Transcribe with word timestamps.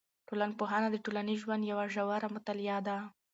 ټولنپوهنه 0.27 0.87
د 0.91 0.95
ټولنیز 1.05 1.37
ژوند 1.43 1.63
یوه 1.71 1.85
ژوره 1.93 2.27
مطالعه 2.35 2.79
ده. 2.87 2.97